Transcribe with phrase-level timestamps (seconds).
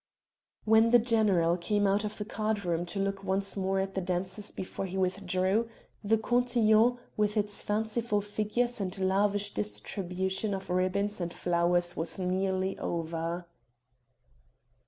[0.65, 4.01] When the general came out of the card room to look once more at the
[4.01, 5.69] dancers before he withdrew,
[6.03, 12.79] the cotillon, with its fanciful figures and lavish distribution of ribbons and flowers, was nearly
[12.79, 13.45] over.